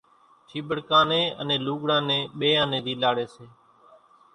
ٺيٻڙڪا 0.47 0.99
نين 1.09 1.25
انين 1.39 1.59
لوڳڙا 1.67 1.97
نين 2.09 2.21
ٻيئان 2.37 2.67
نين 2.71 2.81
زيلاڙي 2.85 3.25
سي 3.33 3.45